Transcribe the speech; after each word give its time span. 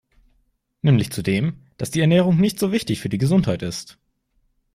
Nämlich 0.81 1.11
zu 1.11 1.21
dem, 1.21 1.59
dass 1.77 1.91
die 1.91 1.99
Ernährung 2.01 2.37
nicht 2.37 2.57
so 2.57 2.71
wichtig 2.71 2.99
für 3.01 3.09
die 3.09 3.19
Gesundheit 3.19 3.61
ist. 3.61 3.99